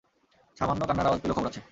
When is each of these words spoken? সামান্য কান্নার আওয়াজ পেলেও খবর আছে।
সামান্য 0.57 0.81
কান্নার 0.87 1.07
আওয়াজ 1.07 1.19
পেলেও 1.21 1.37
খবর 1.37 1.49
আছে। 1.49 1.61